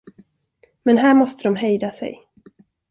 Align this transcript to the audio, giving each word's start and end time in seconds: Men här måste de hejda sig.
Men 0.83 0.97
här 0.97 1.13
måste 1.13 1.43
de 1.43 1.55
hejda 1.55 1.91
sig. 1.91 2.23